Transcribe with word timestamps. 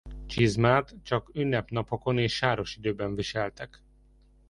Csizmát 0.27 0.95
csak 1.03 1.29
ünnepnapokon 1.35 2.17
és 2.17 2.35
sáros 2.35 2.75
időben 2.75 3.15
viseltek. 3.15 3.81